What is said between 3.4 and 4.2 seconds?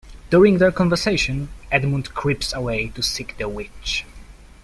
Witch.